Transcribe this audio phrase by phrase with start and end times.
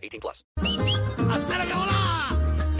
[0.00, 0.46] 18 plus.
[1.30, 2.30] ¡Acércate, hola!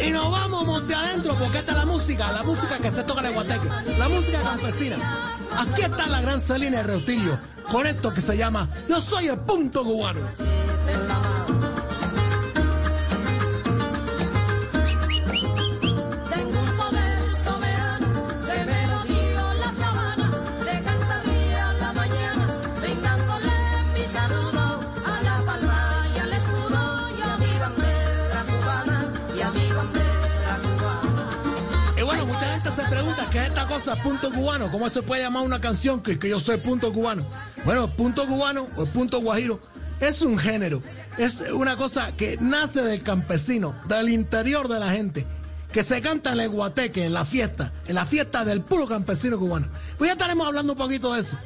[0.05, 3.21] Y nos vamos monte adentro porque esta es la música, la música que se toca
[3.21, 5.39] en el Guateque, la música campesina.
[5.59, 7.39] Aquí está la gran Celina de Reutilio
[7.71, 10.21] con esto que se llama Yo soy el punto cubano.
[32.71, 36.19] Se pregunta qué es esta cosa, punto cubano, cómo se puede llamar una canción que,
[36.19, 37.27] que yo soy punto cubano.
[37.65, 39.61] Bueno, punto cubano o punto guajiro
[39.99, 40.81] es un género,
[41.19, 45.27] es una cosa que nace del campesino, del interior de la gente,
[45.73, 49.39] que se canta en el guateque, en la fiesta, en la fiesta del puro campesino
[49.39, 49.69] cubano.
[49.99, 51.37] Pues ya estaremos hablando un poquito de eso.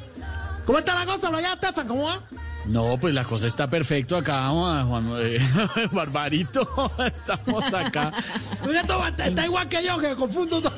[0.65, 1.87] ¿Cómo está la cosa allá, Estefan?
[1.87, 2.21] ¿Cómo va?
[2.67, 5.37] No, pues la cosa está perfecto acá, Juan eh,
[5.91, 6.91] Barbarito.
[7.05, 8.11] Estamos acá.
[8.67, 10.61] Está, está igual que yo, que confundo.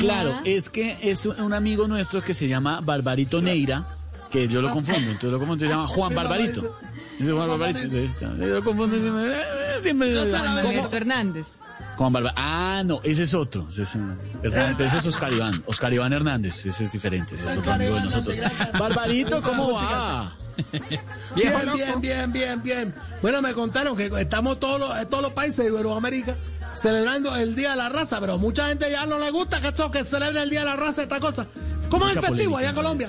[0.00, 3.86] Claro, es que es un amigo nuestro que se llama Barbarito Neira,
[4.30, 6.76] que yo lo confundo, entonces lo confundo, se llama Juan Barbarito.
[7.18, 9.32] Dice Juan Barbarito, sí, yo lo confundo siempre.
[9.32, 9.44] eh,
[9.80, 11.46] siempre Alberto Hernández.
[11.96, 13.66] Juan Barba- Ah, no, ese es otro.
[13.70, 13.96] Ese es,
[14.78, 15.62] ese es Oscar Iván.
[15.66, 18.38] Oscar Iván Hernández, ese es diferente, ese es otro amigo de nosotros.
[18.78, 20.34] Barbarito, ¿cómo va?
[21.34, 22.94] Bien, bien, bien, bien, bien.
[23.22, 26.36] Bueno, me contaron que estamos todos los, todos los países de Iberoamérica
[26.74, 29.90] celebrando el Día de la Raza, pero mucha gente ya no le gusta que esto
[29.90, 31.46] que celebre el Día de la Raza, esta cosa.
[31.88, 33.08] ¿Cómo es el Mucha festivo polémica, allá en Colombia?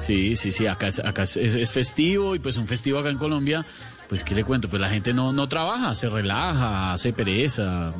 [0.00, 3.08] Sí, sí, sí, acá, es, acá es, es- es festivo y pues un festivo acá
[3.10, 3.64] en Colombia,
[4.08, 7.92] pues qué le cuento, pues la gente no, no trabaja, se relaja, hace pereza.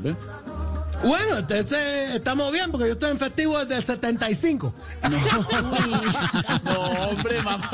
[1.04, 4.72] Bueno, entonces estamos bien porque yo estoy en festivo desde el 75.
[6.64, 7.68] No, hombre, mamá.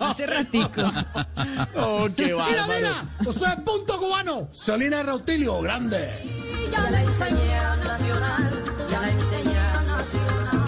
[0.00, 0.82] Hace ratico.
[1.76, 2.72] Oh, qué Mira, bárbaro.
[2.76, 4.48] mira, yo soy el punto cubano.
[4.52, 6.18] Celina Reutilio, grande.
[6.24, 8.50] Y ya la enseñé a nacional,
[8.90, 10.63] ya la enseñé a nacional.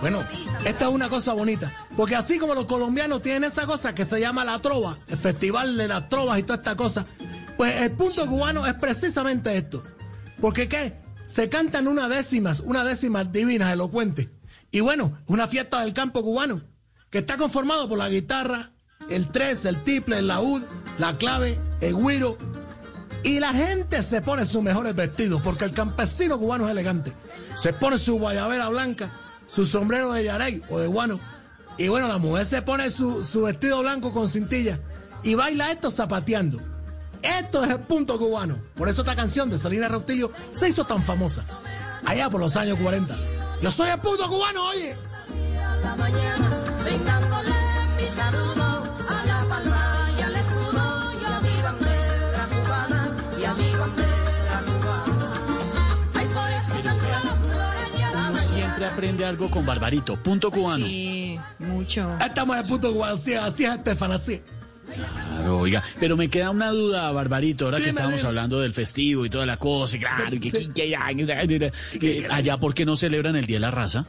[0.00, 0.24] Bueno,
[0.64, 4.20] esta es una cosa bonita, porque así como los colombianos tienen esa cosa que se
[4.20, 7.04] llama la trova, el festival de las trovas y toda esta cosa,
[7.56, 9.82] pues el punto cubano es precisamente esto.
[10.40, 10.94] Porque qué?
[11.26, 14.28] Se cantan unas décimas, unas décimas divinas, elocuentes.
[14.70, 16.62] Y bueno, una fiesta del campo cubano,
[17.10, 18.70] que está conformado por la guitarra,
[19.10, 20.62] el tres, el triple, el laúd,
[20.98, 22.38] la clave, el güiro,
[23.24, 27.12] y la gente se pone sus mejores vestidos, porque el campesino cubano es elegante.
[27.54, 29.10] Se pone su guayabera blanca,
[29.48, 31.18] su sombrero de yarey o de guano.
[31.76, 34.78] Y bueno, la mujer se pone su, su vestido blanco con cintilla
[35.24, 36.60] y baila esto zapateando.
[37.22, 38.58] Esto es el punto cubano.
[38.76, 41.44] Por eso esta canción de Salina Rautilio se hizo tan famosa.
[42.04, 43.16] Allá por los años 40.
[43.60, 44.96] Yo soy el punto cubano, oye.
[58.78, 60.86] Siempre aprende algo con Barbarito, punto cubano.
[60.86, 62.16] Sí, mucho.
[62.24, 63.14] Estamos en el punto cubano.
[63.14, 64.40] Así, es, así es, Estefan, así es.
[64.94, 68.28] Claro, oiga, pero me queda una duda, Barbarito, ahora que estábamos dime.
[68.28, 70.68] hablando del festivo y toda la cosa, y claro, que, Sí.
[70.72, 74.06] que- que- que- que- allá, ¿por qué no celebran el Día de la Raza?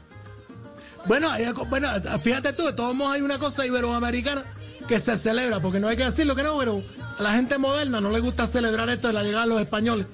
[1.06, 1.30] Bueno,
[1.70, 1.88] bueno,
[2.22, 4.46] fíjate tú, de todos modos hay una cosa iberoamericana
[4.88, 6.82] que se celebra, porque no hay que decirlo que no, pero
[7.18, 10.06] a la gente moderna no le gusta celebrar esto de la llegada de los españoles.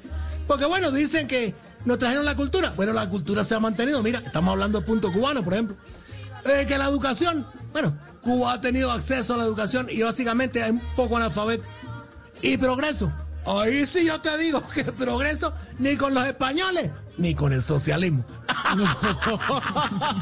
[0.48, 1.54] Porque bueno, dicen que
[1.86, 2.74] nos trajeron la cultura.
[2.76, 4.02] Bueno, la cultura se ha mantenido.
[4.04, 5.78] Mira, estamos hablando de punto cubano, por ejemplo.
[6.46, 10.72] Eh, que la educación, bueno, Cuba ha tenido acceso a la educación y básicamente hay
[10.72, 11.64] un poco analfabeto.
[12.42, 13.12] Y progreso.
[13.46, 18.26] Ahí sí yo te digo que progreso ni con los españoles ni con el socialismo.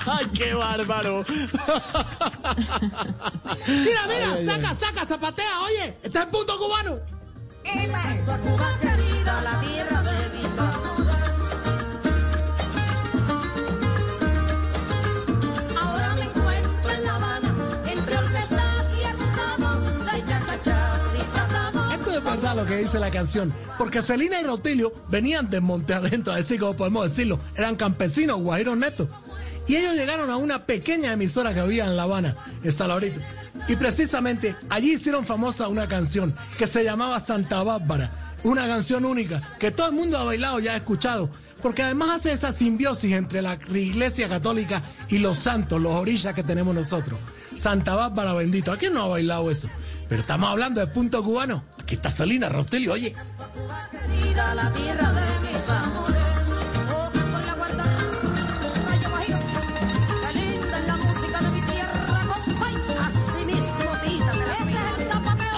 [0.05, 1.25] ¡Ay, qué bárbaro!
[3.67, 6.99] Mira, mira, saca, saca, zapatea, oye, este es el punto cubano.
[7.65, 10.29] a Cuba querida, la tierra de
[22.41, 23.53] lo que dice la canción.
[23.77, 27.39] Porque Celina y Rotilio venían de Monte Adentro, así como podemos decirlo.
[27.55, 29.07] Eran campesinos, guajiros netos.
[29.67, 33.21] Y ellos llegaron a una pequeña emisora que había en La Habana, en Salabrito.
[33.67, 38.35] Y precisamente allí hicieron famosa una canción que se llamaba Santa Bárbara.
[38.43, 41.29] Una canción única que todo el mundo ha bailado y ha escuchado.
[41.61, 46.43] Porque además hace esa simbiosis entre la iglesia católica y los santos, los orillas que
[46.43, 47.17] tenemos nosotros.
[47.55, 48.71] Santa Bárbara bendito.
[48.73, 49.69] ¿A quién no ha bailado eso?
[50.09, 51.63] Pero estamos hablando de punto cubano.
[51.93, 53.13] Está Salina Rautelio, oye.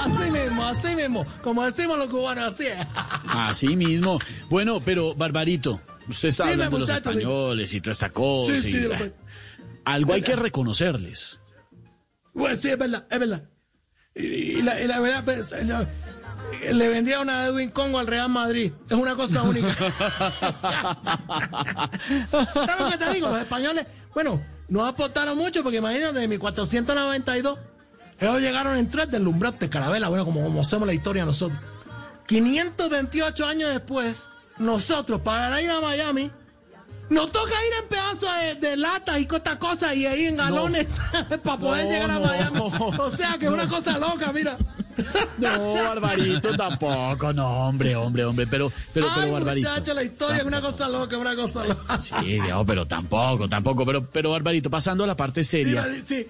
[0.05, 0.63] Así mismo.
[0.63, 1.25] Así mismo.
[1.43, 2.77] Como decimos los cubanos, así es.
[3.27, 4.19] Así mismo.
[4.49, 8.55] Bueno, pero Barbarito, usted está Dime, hablando de los españoles y toda esta cosa.
[8.57, 9.11] Sí, sí, y-
[9.85, 11.39] Algo hay que reconocerles.
[12.33, 13.43] Pues sí, es verdad, es verdad.
[14.15, 15.53] Y, y la, y la verdad, pues,
[16.73, 18.71] le vendía una Edwin Congo al Real Madrid.
[18.89, 19.73] Es una cosa única.
[22.31, 23.29] ¿Sabes lo que te digo?
[23.29, 27.59] Los españoles, bueno, no aportaron mucho porque imagínate, de 1492,
[28.19, 31.59] ellos llegaron en tres del Lumbrante, Carabela, bueno, como, como hacemos la historia nosotros.
[32.27, 36.31] 528 años después, nosotros, para ir a Miami,
[37.09, 40.95] nos toca ir en pedazos de, de latas y cosas cosas y ahí en galones
[41.43, 42.25] para poder No, llegar a no.
[42.25, 42.59] Miami.
[42.97, 44.57] O sea que es una cosa loca, mira.
[45.38, 49.69] No, Barbarito tampoco, no, hombre, hombre, hombre, pero, pero, pero Ay, Barbarito.
[49.69, 52.00] muchacho, la historia es una cosa loca, una cosa loca.
[52.00, 56.25] Sí, no, pero tampoco, tampoco, pero, pero Barbarito, pasando a la parte seria, sí.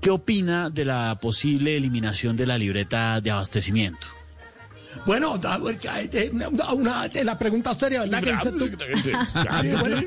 [0.00, 4.08] ¿qué opina de la posible eliminación de la libreta de abastecimiento?
[5.06, 5.58] Bueno, da-
[6.12, 8.22] eh, una, una- eh, la pregunta seria, ¿verdad?
[8.22, 8.68] Que dices tú.
[9.62, 10.02] Sí, bueno,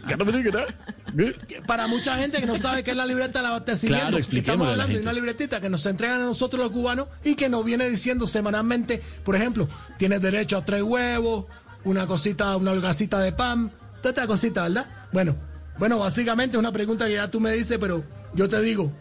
[1.66, 4.96] para mucha gente que no sabe qué es la libreta del abastecimiento, Claro, estamos hablando
[4.96, 8.28] de una libretita que nos entregan a nosotros los cubanos y que nos viene diciendo
[8.28, 9.68] semanalmente, por ejemplo,
[9.98, 11.46] tienes derecho a tres huevos,
[11.84, 14.88] una cosita, una holgacita de pan, toda esta cosita, ¿verdad?
[15.12, 15.36] Bueno,
[15.78, 18.04] bueno, básicamente es una pregunta que ya tú me dices, pero
[18.34, 18.92] yo te digo,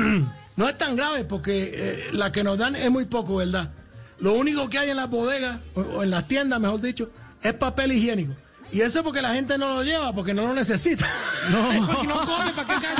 [0.56, 3.70] no es tan grave porque eh, la que nos dan es muy poco, ¿verdad?
[4.18, 7.10] Lo único que hay en las bodegas, o, o en las tiendas, mejor dicho,
[7.42, 8.34] es papel higiénico.
[8.72, 11.06] Y eso es porque la gente no lo lleva, porque no lo necesita.
[11.50, 12.86] No, porque no come, ¿para qué?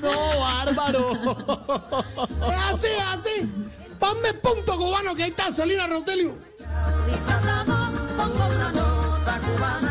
[0.00, 1.10] No, bárbaro.
[2.48, 3.52] Es así, es así.
[3.98, 6.36] Ponme punto cubano, que ahí está Solina Rautelio.
[7.10, 9.87] Disfrazado, pongo una nota cubana,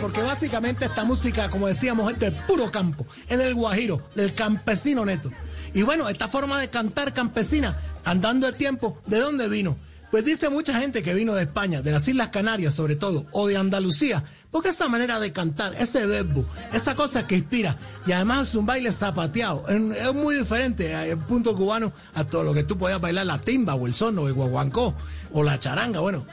[0.00, 5.04] Porque básicamente esta música, como decíamos, es del puro campo, es del guajiro, del campesino
[5.04, 5.30] neto.
[5.72, 9.76] Y bueno, esta forma de cantar campesina, andando el tiempo, ¿de dónde vino?
[10.10, 13.46] Pues dice mucha gente que vino de España, de las Islas Canarias sobre todo, o
[13.46, 18.48] de Andalucía, porque esa manera de cantar, ese verbo, esa cosa que inspira, y además
[18.50, 22.62] es un baile zapateado, es, muy diferente eh, el punto cubano a todo lo que
[22.62, 24.94] tú podías bailar, la timba o el son o el guaguancó
[25.32, 26.26] o la charanga, bueno,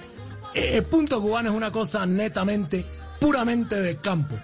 [0.54, 2.86] eh, el punto cubano es una cosa netamente,
[3.20, 4.36] puramente de campo.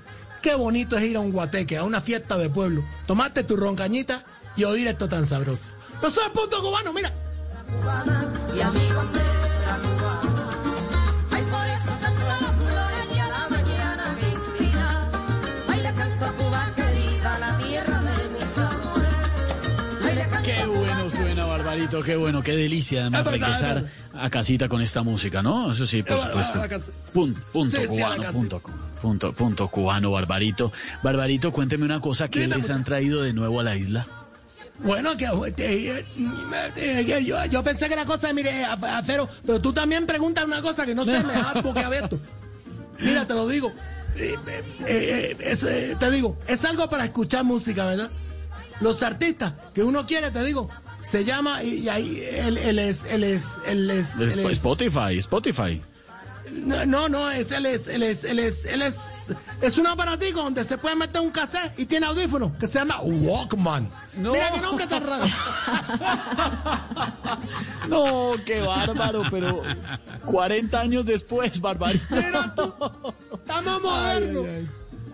[0.42, 4.24] Qué bonito es ir a un guateque, a una fiesta de pueblo, tomarte tu roncañita
[4.56, 5.72] y oír esto tan sabroso.
[6.02, 7.12] No soy punto cubano, mira.
[21.76, 25.42] Barbarito, qué bueno, qué delicia además Es verdad, es regresar a casita con esta música,
[25.42, 25.72] ¿no?
[25.72, 26.92] Eso sí, por verdad, supuesto.
[27.12, 28.32] punto Sí, sí, la cubano, casa.
[28.34, 28.62] punto,
[29.02, 30.72] punto, punto cubano, Barbarito.
[31.04, 34.08] Barbarito, cuénteme una cosa, ¿qué Dime, les han traído de nuevo a la isla?
[34.80, 36.06] Bueno, que eh, eh,
[36.76, 40.62] eh, yo, yo pensé que era cosa de, mire, Afero, pero tú también preguntas una
[40.62, 42.20] cosa que no sé, me dejas boquiabierto.
[43.00, 43.74] Mira, te lo digo.
[44.18, 48.10] Eh, eh, eh, es, eh, te digo, es algo para escuchar música, ¿verdad?
[48.80, 50.70] Los artistas que uno quiere, te digo,
[51.10, 55.18] se llama y, y ahí él, él es, él es, él es, él es- Spotify,
[55.20, 55.82] Spotify.
[56.52, 58.98] no, no, no, es él es, él es, él es, él es,
[59.62, 63.00] es un aparatico donde se puede meter un cassette y tiene audífono que se llama
[63.02, 63.90] Walkman.
[64.18, 64.32] No.
[64.32, 65.26] Mira qué nombre tan raro.
[67.88, 69.62] No, qué bárbaro, pero
[70.26, 72.06] 40 años después, Barbarito.
[72.10, 72.74] Mira tú,
[73.38, 74.44] estamos modernos.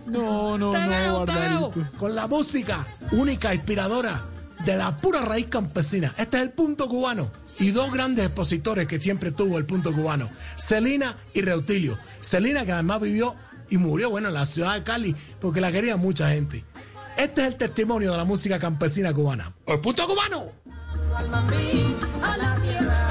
[0.05, 1.73] No, no, Te no, te Barbarito.
[1.99, 4.23] con la música única, inspiradora
[4.65, 6.13] de la pura raíz campesina.
[6.17, 7.31] Este es el punto cubano.
[7.59, 11.97] Y dos grandes expositores que siempre tuvo el punto cubano, Celina y Reutilio.
[12.21, 13.35] Celina que además vivió
[13.69, 16.63] y murió, bueno, en la ciudad de Cali, porque la quería mucha gente.
[17.17, 19.53] Este es el testimonio de la música campesina cubana.
[19.65, 20.51] El punto cubano.
[21.15, 23.10] a la tierra